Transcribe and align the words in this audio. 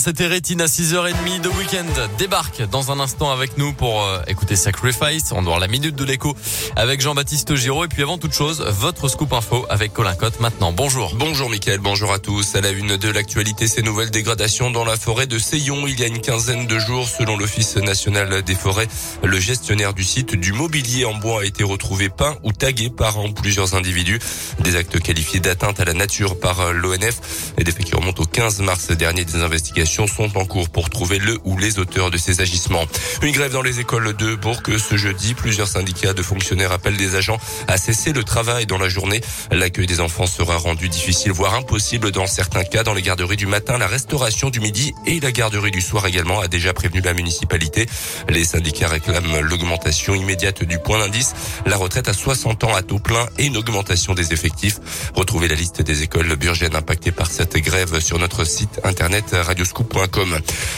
C'était 0.00 0.28
Rétine 0.28 0.60
à 0.60 0.66
6h30 0.66 1.40
de 1.40 1.48
week-end 1.48 1.84
débarque 2.18 2.62
dans 2.70 2.92
un 2.92 3.00
instant 3.00 3.32
avec 3.32 3.58
nous 3.58 3.72
pour 3.72 4.00
euh, 4.04 4.20
écouter 4.28 4.54
Sacrifice. 4.54 5.32
On 5.32 5.42
doit 5.42 5.58
la 5.58 5.66
minute 5.66 5.96
de 5.96 6.04
l'écho 6.04 6.36
avec 6.76 7.00
Jean-Baptiste 7.00 7.56
Giraud. 7.56 7.84
Et 7.84 7.88
puis 7.88 8.04
avant 8.04 8.16
toute 8.16 8.32
chose, 8.32 8.64
votre 8.78 9.08
scoop 9.08 9.32
info 9.32 9.66
avec 9.68 9.92
Colin 9.92 10.14
Cotte 10.14 10.38
maintenant. 10.38 10.70
Bonjour. 10.70 11.16
Bonjour 11.16 11.50
Mickaël, 11.50 11.80
bonjour 11.80 12.12
à 12.12 12.20
tous. 12.20 12.54
À 12.54 12.60
la 12.60 12.70
une 12.70 12.96
de 12.96 13.08
l'actualité, 13.10 13.66
ces 13.66 13.82
nouvelles 13.82 14.12
dégradations 14.12 14.70
dans 14.70 14.84
la 14.84 14.96
forêt 14.96 15.26
de 15.26 15.36
Seyon 15.36 15.88
il 15.88 15.98
y 15.98 16.04
a 16.04 16.06
une 16.06 16.20
quinzaine 16.20 16.68
de 16.68 16.78
jours. 16.78 17.08
Selon 17.08 17.36
l'Office 17.36 17.76
national 17.76 18.42
des 18.42 18.54
forêts, 18.54 18.88
le 19.24 19.40
gestionnaire 19.40 19.94
du 19.94 20.04
site 20.04 20.36
du 20.36 20.52
mobilier 20.52 21.06
en 21.06 21.14
bois 21.14 21.42
a 21.42 21.44
été 21.44 21.64
retrouvé 21.64 22.08
peint 22.08 22.38
ou 22.44 22.52
tagué 22.52 22.88
par 22.88 23.16
plusieurs 23.34 23.74
individus. 23.74 24.20
Des 24.60 24.76
actes 24.76 25.00
qualifiés 25.00 25.40
d'atteinte 25.40 25.80
à 25.80 25.84
la 25.84 25.92
nature 25.92 26.38
par 26.38 26.72
l'ONF 26.72 27.52
et 27.58 27.64
des 27.64 27.72
faits 27.72 27.84
qui 27.84 27.96
remontent 27.96 28.22
au 28.22 28.26
15 28.26 28.60
mars 28.60 28.92
dernier 28.92 29.24
des 29.24 29.42
investigations 29.42 29.87
sont 29.88 30.36
en 30.36 30.44
cours 30.44 30.68
pour 30.68 30.90
trouver 30.90 31.18
le 31.18 31.38
ou 31.44 31.56
les 31.56 31.78
auteurs 31.78 32.10
de 32.10 32.18
ces 32.18 32.40
agissements. 32.40 32.84
Une 33.22 33.32
grève 33.32 33.52
dans 33.52 33.62
les 33.62 33.80
écoles 33.80 34.14
de 34.16 34.34
Bourg 34.34 34.62
ce 34.76 34.96
jeudi. 34.96 35.34
Plusieurs 35.34 35.68
syndicats 35.68 36.12
de 36.12 36.22
fonctionnaires 36.22 36.72
appellent 36.72 36.96
des 36.96 37.14
agents 37.14 37.38
à 37.66 37.78
cesser 37.78 38.12
le 38.12 38.24
travail 38.24 38.66
dans 38.66 38.78
la 38.78 38.88
journée. 38.88 39.20
L'accueil 39.50 39.86
des 39.86 40.00
enfants 40.00 40.26
sera 40.26 40.56
rendu 40.56 40.88
difficile, 40.88 41.32
voire 41.32 41.54
impossible 41.54 42.10
dans 42.10 42.26
certains 42.26 42.64
cas 42.64 42.82
dans 42.82 42.94
les 42.94 43.02
garderies 43.02 43.36
du 43.36 43.46
matin, 43.46 43.78
la 43.78 43.86
restauration 43.86 44.50
du 44.50 44.60
midi 44.60 44.92
et 45.06 45.20
la 45.20 45.32
garderie 45.32 45.70
du 45.70 45.80
soir 45.80 46.06
également 46.06 46.40
a 46.40 46.48
déjà 46.48 46.72
prévenu 46.72 47.00
la 47.00 47.14
municipalité. 47.14 47.86
Les 48.28 48.44
syndicats 48.44 48.88
réclament 48.88 49.40
l'augmentation 49.40 50.14
immédiate 50.14 50.64
du 50.64 50.78
point 50.78 50.98
d'indice, 50.98 51.34
la 51.66 51.76
retraite 51.76 52.08
à 52.08 52.12
60 52.12 52.64
ans 52.64 52.74
à 52.74 52.82
taux 52.82 52.98
plein 52.98 53.26
et 53.38 53.46
une 53.46 53.56
augmentation 53.56 54.14
des 54.14 54.32
effectifs. 54.32 54.78
Retrouvez 55.14 55.48
la 55.48 55.54
liste 55.54 55.82
des 55.82 56.02
écoles 56.02 56.34
burgiennes 56.36 56.76
impactées 56.76 57.12
par 57.12 57.30
cette 57.30 57.56
grève 57.58 58.00
sur 58.00 58.18
notre 58.18 58.44
site 58.44 58.80
internet 58.84 59.24
radioscoop 59.32 59.77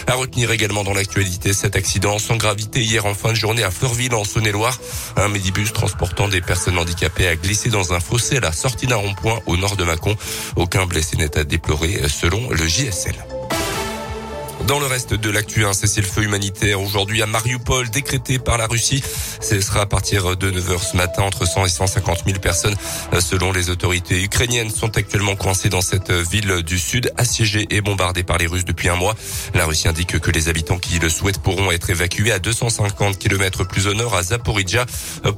À 0.07 0.15
retenir 0.15 0.51
également 0.51 0.85
dans 0.85 0.93
l'actualité 0.93 1.53
cet 1.53 1.77
accident 1.77 2.19
sans 2.19 2.37
gravité 2.37 2.81
hier 2.81 3.07
en 3.07 3.15
fin 3.15 3.31
de 3.31 3.37
journée 3.37 3.63
à 3.63 3.71
Fleurville 3.71 4.15
en 4.15 4.25
Saône-et-Loire. 4.25 4.79
Un 5.17 5.29
médibus 5.29 5.73
transportant 5.73 6.29
des 6.29 6.41
personnes 6.41 6.79
handicapées 6.79 7.27
a 7.27 7.37
glissé 7.37 7.71
dans 7.71 7.93
un 7.93 8.01
fossé 8.01 8.37
à 8.37 8.41
la 8.41 8.53
sortie 8.53 8.87
d'un 8.87 8.97
rond-point 8.97 9.41
au 9.47 9.57
nord 9.57 9.77
de 9.77 9.85
Mâcon. 9.85 10.17
Aucun 10.57 10.87
blessé 10.87 11.17
n'est 11.17 11.39
à 11.39 11.45
déplorer 11.45 12.09
selon 12.09 12.51
le 12.51 12.67
JSL. 12.67 13.40
Dans 14.67 14.79
le 14.79 14.87
reste 14.87 15.15
de 15.15 15.31
l'actu, 15.31 15.65
un 15.65 15.73
cessez-le-feu 15.73 16.23
humanitaire 16.23 16.81
aujourd'hui 16.81 17.23
à 17.23 17.27
Mariupol 17.27 17.89
décrété 17.91 18.39
par 18.39 18.59
la 18.59 18.67
Russie. 18.67 19.03
Ce 19.41 19.61
sera 19.61 19.81
à 19.81 19.87
partir 19.87 20.37
de 20.37 20.51
9h 20.51 20.93
ce 20.93 20.97
matin. 20.97 21.23
Entre 21.23 21.47
100 21.47 21.65
et 21.65 21.69
150 21.69 22.25
000 22.27 22.39
personnes, 22.39 22.75
selon 23.21 23.53
les 23.53 23.71
autorités 23.71 24.23
ukrainiennes, 24.23 24.71
sont 24.71 24.97
actuellement 24.97 25.35
coincées 25.35 25.71
dans 25.71 25.81
cette 25.81 26.13
ville 26.13 26.63
du 26.63 26.79
sud, 26.79 27.11
assiégée 27.17 27.67
et 27.71 27.81
bombardée 27.81 28.23
par 28.23 28.39
les 28.39 28.47
Russes 28.47 28.65
depuis 28.65 28.89
un 28.89 28.97
mois. 28.97 29.17
La 29.55 29.65
Russie 29.65 29.89
indique 29.89 30.19
que 30.21 30.31
les 30.31 30.49
habitants 30.49 30.79
qui 30.79 30.99
le 30.99 31.09
souhaitent 31.09 31.41
pourront 31.41 31.73
être 31.73 31.91
évacués 31.91 32.31
à 32.31 32.39
250 32.39 33.19
km 33.19 33.65
plus 33.65 33.87
au 33.87 33.95
nord 33.95 34.15
à 34.15 34.23
Zaporizhia. 34.23 34.85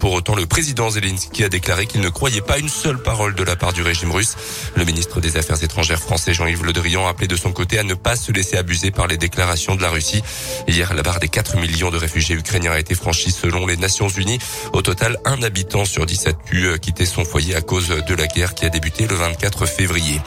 Pour 0.00 0.12
autant, 0.12 0.34
le 0.34 0.46
président 0.46 0.90
Zelensky 0.90 1.44
a 1.44 1.48
déclaré 1.48 1.86
qu'il 1.86 2.00
ne 2.00 2.08
croyait 2.08 2.42
pas 2.42 2.58
une 2.58 2.68
seule 2.68 3.00
parole 3.00 3.34
de 3.34 3.44
la 3.44 3.56
part 3.56 3.72
du 3.72 3.82
régime 3.82 4.10
russe. 4.10 4.34
Le 4.74 4.84
ministre 4.84 5.20
des 5.20 5.36
Affaires 5.36 5.62
étrangères 5.62 6.00
français 6.00 6.34
Jean-Yves 6.34 6.64
Le 6.64 6.72
Drian 6.72 7.06
a 7.06 7.10
appelé 7.10 7.28
de 7.28 7.36
son 7.36 7.52
côté 7.52 7.78
à 7.78 7.84
ne 7.84 7.94
pas 7.94 8.16
se 8.16 8.32
laisser 8.32 8.56
abuser 8.56 8.90
par 8.90 9.06
les 9.06 9.11
déclarations 9.16 9.74
de 9.74 9.82
la 9.82 9.90
Russie. 9.90 10.22
Hier, 10.68 10.92
la 10.94 11.02
barre 11.02 11.20
des 11.20 11.28
4 11.28 11.56
millions 11.56 11.90
de 11.90 11.96
réfugiés 11.96 12.36
ukrainiens 12.36 12.72
a 12.72 12.78
été 12.78 12.94
franchie 12.94 13.30
selon 13.30 13.66
les 13.66 13.76
Nations 13.76 14.08
Unies. 14.08 14.38
Au 14.72 14.82
total, 14.82 15.18
un 15.24 15.42
habitant 15.42 15.84
sur 15.84 16.06
10 16.06 16.26
a 16.26 16.30
euh, 16.54 16.76
quitter 16.78 17.06
son 17.06 17.24
foyer 17.24 17.54
à 17.54 17.60
cause 17.60 17.88
de 17.88 18.14
la 18.14 18.26
guerre 18.26 18.54
qui 18.54 18.64
a 18.64 18.68
débuté 18.68 19.06
le 19.06 19.14
24 19.14 19.66
février. 19.66 20.20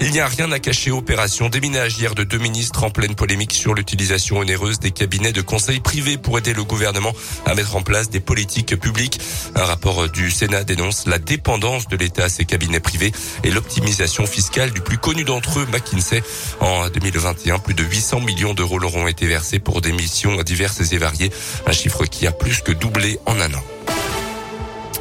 Il 0.00 0.12
n'y 0.12 0.20
a 0.20 0.26
rien 0.26 0.50
à 0.52 0.58
cacher. 0.58 0.90
Opération 0.90 1.48
déminage 1.48 1.98
hier 1.98 2.14
de 2.14 2.24
deux 2.24 2.38
ministres 2.38 2.84
en 2.84 2.90
pleine 2.90 3.14
polémique 3.14 3.52
sur 3.52 3.74
l'utilisation 3.74 4.38
onéreuse 4.38 4.78
des 4.78 4.90
cabinets 4.90 5.32
de 5.32 5.42
conseil 5.42 5.80
privés 5.80 6.16
pour 6.16 6.38
aider 6.38 6.54
le 6.54 6.64
gouvernement 6.64 7.12
à 7.44 7.54
mettre 7.54 7.76
en 7.76 7.82
place 7.82 8.08
des 8.08 8.20
politiques 8.20 8.76
publiques. 8.76 9.20
Un 9.54 9.64
rapport 9.64 10.08
du 10.08 10.30
Sénat 10.30 10.64
dénonce 10.64 11.06
la 11.06 11.18
dépendance 11.18 11.88
de 11.88 11.96
l'État 11.96 12.24
à 12.24 12.28
ces 12.28 12.44
cabinets 12.44 12.80
privés 12.80 13.12
et 13.44 13.50
l'optimisation 13.50 14.26
fiscale 14.26 14.70
du 14.70 14.80
plus 14.80 14.98
connu 14.98 15.24
d'entre 15.24 15.60
eux, 15.60 15.66
McKinsey. 15.70 16.22
En 16.60 16.88
2021, 16.88 17.58
plus 17.58 17.74
de 17.74 17.84
800 17.84 18.20
millions 18.20 18.29
d'euros 18.54 18.78
leur 18.78 18.96
ont 18.96 19.08
été 19.08 19.26
versés 19.26 19.58
pour 19.58 19.80
des 19.80 19.92
missions 19.92 20.42
diverses 20.42 20.92
et 20.92 20.98
variées. 20.98 21.30
Un 21.66 21.72
chiffre 21.72 22.04
qui 22.04 22.26
a 22.26 22.32
plus 22.32 22.60
que 22.60 22.72
doublé 22.72 23.18
en 23.26 23.40
un 23.40 23.52
an. 23.54 23.64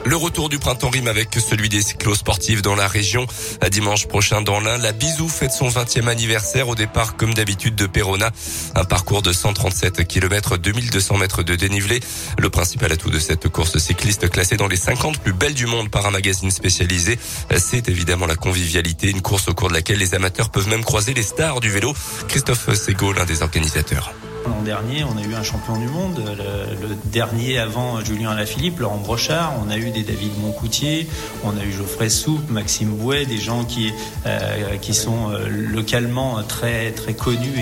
Le 0.10 0.16
retour 0.16 0.50
du 0.50 0.58
printemps 0.58 0.90
rime 0.90 1.08
avec 1.08 1.36
celui 1.36 1.70
des 1.70 1.84
cyclosportifs 1.84 2.64
dans 2.64 2.74
la 2.74 2.88
région. 2.88 3.28
À 3.62 3.70
dimanche 3.70 4.08
prochain 4.08 4.42
dans 4.42 4.60
l'Ain, 4.60 4.80
la 4.80 4.92
Bisou 4.92 5.30
fête 5.30 5.52
son 5.52 5.70
20e 5.70 6.08
anniversaire 6.08 6.68
au 6.68 6.74
départ 6.74 7.16
comme 7.16 7.36
d'habitude 7.36 7.76
de 7.76 7.86
Perona. 7.86 8.32
Un 8.74 8.86
parcours 8.86 9.22
de 9.22 9.32
137 9.32 10.08
km, 10.08 10.58
2200 10.58 11.18
mètres 11.18 11.44
de 11.44 11.54
dénivelé. 11.54 12.00
Le 12.40 12.50
principal 12.50 12.92
atout 12.92 13.12
de 13.12 13.20
cette 13.20 13.50
course 13.50 13.78
cycliste 13.78 14.32
classée 14.32 14.58
dans 14.58 14.68
les 14.68 14.78
50 14.78 15.20
plus 15.20 15.34
belles 15.34 15.54
du 15.54 15.68
monde 15.68 15.92
par 15.92 16.08
un 16.08 16.12
magazine 16.12 16.50
spécialisé, 16.50 17.20
c'est 17.60 17.88
évidemment 17.88 18.26
la 18.26 18.36
convivialité, 18.36 19.12
une 19.12 19.22
course 19.22 19.48
au 19.48 19.54
cours 19.54 19.68
de 19.68 19.76
laquelle 19.76 20.00
les 20.00 20.16
amateurs 20.16 20.50
peuvent 20.50 20.70
même 20.70 20.84
croiser 20.84 21.14
les 21.14 21.22
stars 21.22 21.60
du 21.60 21.70
vélo. 21.70 21.94
Christophe 22.28 22.74
Sego, 22.74 23.14
l'un 23.14 23.26
des 23.26 23.44
organisateurs. 23.44 24.12
L'an 24.46 24.62
dernier, 24.64 25.04
on 25.04 25.18
a 25.18 25.24
eu 25.24 25.34
un 25.34 25.44
champion 25.44 25.78
du 25.78 25.88
monde, 25.88 26.22
le, 26.38 26.96
dernier 27.06 27.60
avant 27.60 28.04
Julien 28.04 28.32
Alaphilippe, 28.32 28.80
Laurent 28.80 28.98
Brochard. 28.98 29.54
On 29.66 29.70
a 29.70 29.78
eu 29.78 29.92
des 29.92 30.04
David 30.04 30.32
Moncoutier, 30.42 31.08
on 31.44 31.58
a 31.58 31.64
eu 31.64 31.72
Geoffrey 31.72 32.10
Soupe, 32.10 32.50
Maxime 32.50 32.90
Bouet, 32.90 33.26
des 33.26 33.38
gens 33.38 33.64
qui 33.64 33.92
euh, 34.26 34.78
sont 34.92 35.32
euh, 35.32 35.48
localement 35.50 36.42
très 36.44 36.94
connus 37.18 37.54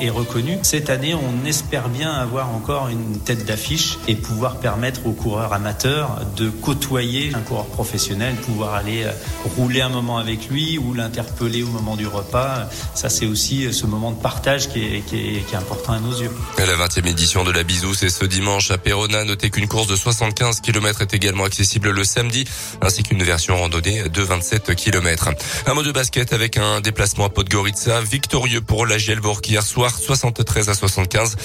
et, 0.00 0.10
reconnus. 0.10 0.58
Cette 0.62 0.90
année, 0.90 1.14
on 1.14 1.46
espère 1.46 1.88
bien 1.88 2.10
avoir 2.12 2.54
encore 2.54 2.88
une 2.88 3.18
tête 3.18 3.44
d'affiche 3.44 3.98
et 4.08 4.14
pouvoir 4.14 4.56
permettre 4.56 5.06
aux 5.06 5.12
coureurs 5.12 5.52
amateurs 5.52 6.20
de 6.36 6.48
côtoyer 6.48 7.32
un 7.34 7.40
coureur 7.40 7.66
professionnel, 7.66 8.34
pouvoir 8.36 8.74
aller 8.74 9.04
euh, 9.04 9.12
rouler 9.56 9.80
un 9.80 9.88
moment 9.88 10.18
avec 10.18 10.48
lui 10.48 10.78
ou 10.78 10.94
l'interpeller 10.94 11.62
au 11.62 11.68
moment 11.68 11.96
du 11.96 12.06
repas. 12.06 12.68
Ça, 12.94 13.08
c'est 13.08 13.26
aussi 13.26 13.72
ce 13.72 13.86
moment 13.86 14.12
de 14.12 14.20
partage 14.20 14.68
qui 14.68 14.80
est, 14.80 15.54
important 15.54 15.92
à 15.92 16.00
nos 16.00 16.17
La 16.58 16.86
20e 16.86 17.06
édition 17.06 17.44
de 17.44 17.52
la 17.52 17.62
Bisou, 17.62 17.94
c'est 17.94 18.08
ce 18.08 18.24
dimanche 18.24 18.70
à 18.70 18.78
Perona. 18.78 19.24
Notez 19.24 19.50
qu'une 19.50 19.68
course 19.68 19.86
de 19.86 19.94
75 19.94 20.60
km 20.60 21.02
est 21.02 21.14
également 21.14 21.44
accessible 21.44 21.90
le 21.90 22.04
samedi, 22.04 22.44
ainsi 22.82 23.02
qu'une 23.02 23.22
version 23.22 23.56
randonnée 23.56 24.08
de 24.08 24.22
27 24.22 24.74
km. 24.74 25.30
Un 25.66 25.74
mot 25.74 25.82
de 25.82 25.92
basket 25.92 26.32
avec 26.32 26.56
un 26.56 26.80
déplacement 26.80 27.26
à 27.26 27.28
Podgorica, 27.30 28.00
victorieux 28.00 28.60
pour 28.60 28.84
la 28.84 28.98
Gielbourg 28.98 29.40
hier 29.46 29.62
soir, 29.62 29.96
73 29.96 30.68
à 30.68 30.74
75. 30.74 31.36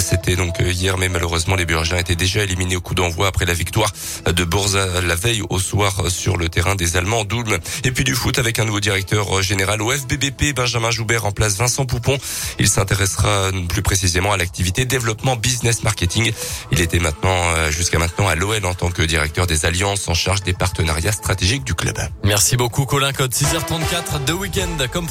C'était 0.00 0.36
donc 0.36 0.56
hier, 0.58 0.98
mais 0.98 1.08
malheureusement 1.08 1.54
les 1.54 1.64
Burgiens 1.64 1.98
étaient 1.98 2.16
déjà 2.16 2.42
éliminés 2.42 2.76
au 2.76 2.80
coup 2.80 2.94
d'envoi 2.94 3.28
après 3.28 3.46
la 3.46 3.54
victoire 3.54 3.92
de 4.26 4.44
Borza 4.44 5.00
la 5.02 5.14
veille 5.14 5.42
au 5.48 5.58
soir 5.58 6.10
sur 6.10 6.36
le 6.36 6.48
terrain 6.48 6.74
des 6.74 6.96
Allemands 6.96 7.24
d'Ulm. 7.24 7.58
Et 7.84 7.92
puis 7.92 8.04
du 8.04 8.14
foot 8.14 8.38
avec 8.38 8.58
un 8.58 8.64
nouveau 8.64 8.80
directeur 8.80 9.40
général 9.42 9.80
au 9.82 9.92
FBBP, 9.92 10.54
Benjamin 10.54 10.90
Joubert 10.90 11.22
remplace 11.22 11.56
Vincent 11.56 11.86
Poupon. 11.86 12.18
Il 12.58 12.68
s'intéressera 12.68 13.50
plus 13.68 13.82
précisément 13.82 14.15
à 14.16 14.36
l'activité 14.36 14.86
développement 14.86 15.36
business 15.36 15.82
marketing. 15.82 16.32
Il 16.72 16.80
était 16.80 16.98
maintenant 16.98 17.28
euh, 17.28 17.70
jusqu'à 17.70 17.98
maintenant 17.98 18.28
à 18.28 18.34
l'OL 18.34 18.64
en 18.64 18.72
tant 18.72 18.90
que 18.90 19.02
directeur 19.02 19.46
des 19.46 19.66
alliances 19.66 20.08
en 20.08 20.14
charge 20.14 20.42
des 20.42 20.54
partenariats 20.54 21.12
stratégiques 21.12 21.64
du 21.64 21.74
club. 21.74 21.96
Merci 22.24 22.56
beaucoup 22.56 22.86
Colin 22.86 23.12
Code 23.12 23.32
6h34 23.32 24.24
de 24.24 24.32
week-end 24.32 24.86
comme 24.90 25.04